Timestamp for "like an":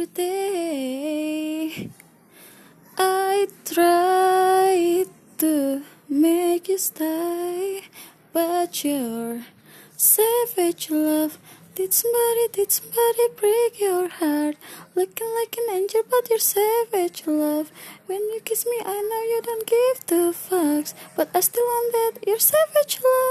15.38-15.76